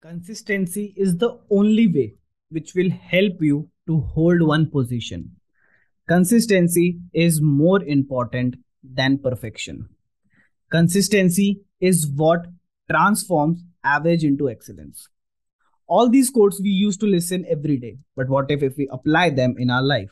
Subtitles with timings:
[0.00, 2.14] Consistency is the only way
[2.50, 5.32] which will help you to hold one position.
[6.06, 9.88] Consistency is more important than perfection.
[10.70, 12.46] Consistency is what
[12.88, 15.08] transforms average into excellence.
[15.88, 19.30] All these quotes we used to listen every day, but what if, if we apply
[19.30, 20.10] them in our life?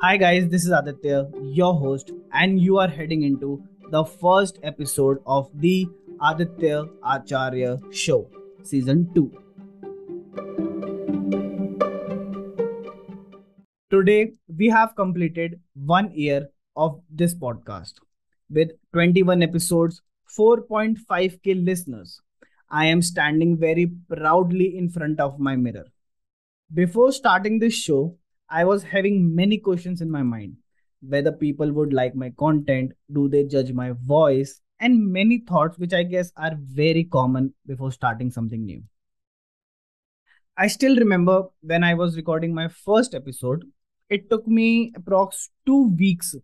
[0.00, 5.18] Hi guys, this is Aditya, your host, and you are heading into the first episode
[5.26, 5.86] of the
[6.22, 8.30] Aditya Acharya Show,
[8.62, 9.30] Season 2.
[13.90, 18.00] Today, we have completed one year of this podcast
[18.48, 20.00] with 21 episodes,
[20.38, 22.18] 4.5k listeners.
[22.70, 25.84] I am standing very proudly in front of my mirror.
[26.72, 28.16] Before starting this show,
[28.48, 30.61] I was having many questions in my mind
[31.06, 35.92] whether people would like my content, do they judge my voice, and many thoughts which
[35.92, 38.82] I guess are very common before starting something new.
[40.56, 43.64] I still remember when I was recording my first episode,
[44.08, 46.34] it took me approx 2 weeks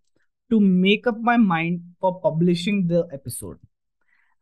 [0.51, 3.59] to make up my mind for publishing the episode.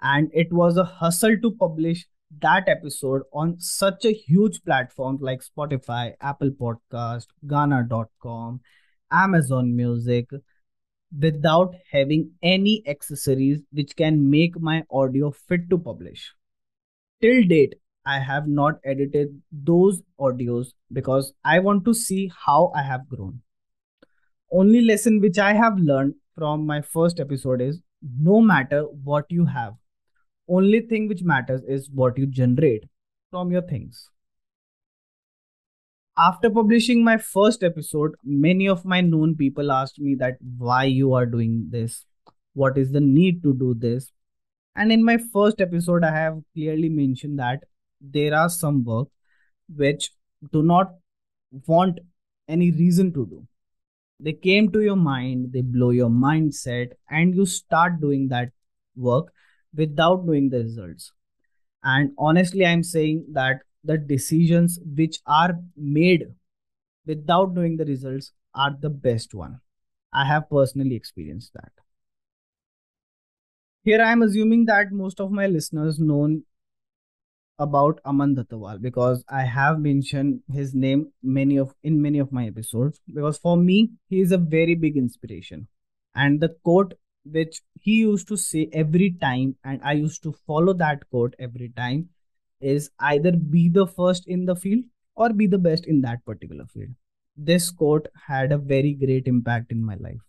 [0.00, 2.06] And it was a hustle to publish
[2.40, 8.60] that episode on such a huge platform like Spotify, Apple Podcast, Gaana.com,
[9.10, 10.28] Amazon Music
[11.18, 16.32] without having any accessories which can make my audio fit to publish.
[17.20, 22.82] Till date, I have not edited those audios because I want to see how I
[22.82, 23.42] have grown.
[24.50, 27.80] Only lesson which I have learned from my first episode is
[28.20, 29.74] no matter what you have,
[30.48, 32.84] only thing which matters is what you generate
[33.30, 34.08] from your things.
[36.18, 41.12] After publishing my first episode, many of my known people asked me that why you
[41.12, 42.06] are doing this,
[42.54, 44.12] what is the need to do this.
[44.74, 47.64] And in my first episode, I have clearly mentioned that
[48.00, 49.08] there are some work
[49.68, 50.10] which
[50.52, 50.94] do not
[51.66, 51.98] want
[52.48, 53.46] any reason to do.
[54.18, 58.52] They came to your mind, they blow your mindset, and you start doing that
[58.96, 59.34] work
[59.74, 61.12] without knowing the results.
[61.84, 66.26] And honestly, I'm saying that the decisions which are made
[67.06, 69.60] without knowing the results are the best one.
[70.12, 71.72] I have personally experienced that.
[73.82, 76.40] Here I am assuming that most of my listeners know
[77.58, 82.46] about Aman Dhattarwal because I have mentioned his name many of in many of my
[82.46, 85.66] episodes because for me he is a very big inspiration
[86.14, 90.74] and the quote which he used to say every time and I used to follow
[90.74, 92.10] that quote every time
[92.60, 94.84] is either be the first in the field
[95.14, 96.90] or be the best in that particular field.
[97.36, 100.20] This quote had a very great impact in my life.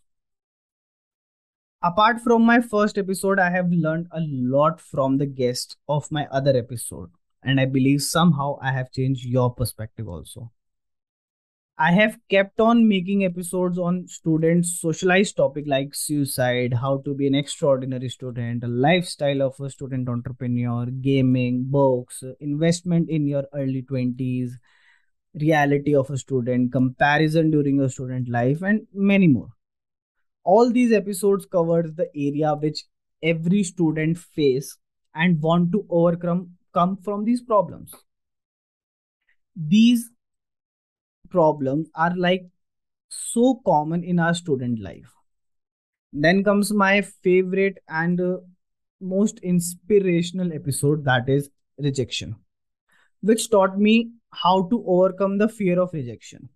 [1.81, 6.27] Apart from my first episode, I have learned a lot from the guests of my
[6.31, 7.11] other episode,
[7.43, 10.51] and I believe somehow I have changed your perspective also.
[11.79, 17.27] I have kept on making episodes on students' socialized topic like suicide, how to be
[17.27, 23.83] an extraordinary student, a lifestyle of a student entrepreneur, gaming, books, investment in your early
[23.83, 24.53] 20s,
[25.39, 29.49] reality of a student, comparison during your student life, and many more.
[30.43, 32.85] All these episodes covers the area which
[33.21, 34.79] every student face
[35.13, 37.93] and want to overcome come from these problems.
[39.55, 40.09] These
[41.29, 42.45] problems are like
[43.09, 45.13] so common in our student life.
[46.13, 48.37] Then comes my favorite and uh,
[49.01, 52.35] most inspirational episode that is rejection,
[53.21, 56.49] which taught me how to overcome the fear of rejection.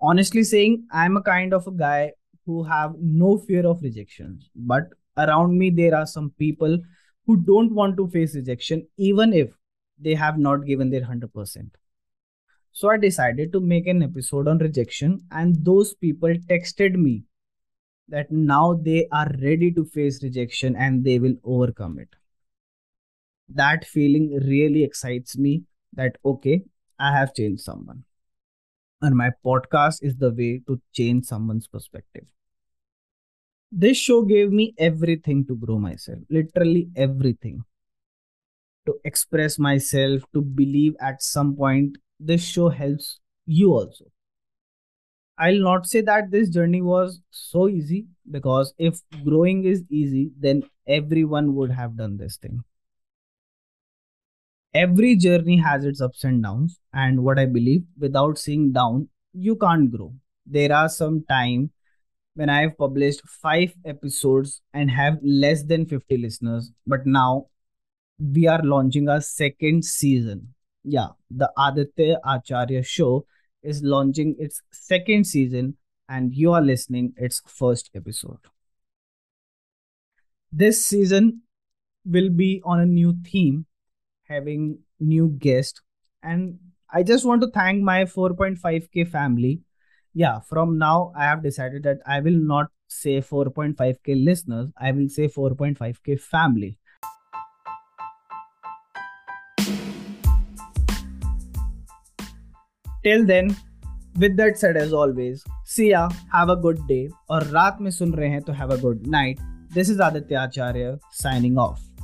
[0.00, 2.12] Honestly saying, I'm a kind of a guy
[2.44, 4.84] who have no fear of rejections, but
[5.16, 6.78] around me there are some people
[7.26, 9.56] who don't want to face rejection even if
[9.98, 11.70] they have not given their 100%.
[12.76, 17.22] So I decided to make an episode on rejection, and those people texted me
[18.06, 22.10] that now they are ready to face rejection and they will overcome it.
[23.48, 25.62] That feeling really excites me
[25.94, 26.64] that okay,
[26.98, 28.04] I have changed someone.
[29.00, 32.26] And my podcast is the way to change someone's perspective.
[33.72, 37.64] This show gave me everything to grow myself, literally everything.
[38.84, 44.06] To express myself, to believe at some point this show helps you also.
[45.38, 50.62] I'll not say that this journey was so easy because if growing is easy, then
[50.88, 52.64] everyone would have done this thing.
[54.72, 59.56] Every journey has its ups and downs, and what I believe without seeing down, you
[59.56, 60.14] can't grow.
[60.46, 61.70] There are some time
[62.34, 66.72] when I've published five episodes and have less than 50 listeners.
[66.86, 67.46] But now
[68.18, 70.54] we are launching our second season.
[70.88, 73.26] Yeah, the Aditya Acharya show
[73.60, 75.76] is launching its second season,
[76.08, 78.38] and you are listening its first episode.
[80.52, 81.42] This season
[82.04, 83.66] will be on a new theme,
[84.28, 85.80] having new guests,
[86.22, 89.62] and I just want to thank my 4.5k family.
[90.14, 95.08] Yeah, from now I have decided that I will not say 4.5k listeners, I will
[95.08, 96.78] say 4.5k family.
[103.06, 103.54] Till then
[104.18, 108.14] with that said as always see ya have a good day और रात में सुन
[108.14, 109.40] रहे हैं तो have a good night
[109.74, 111.95] this is Aditya Acharya signing off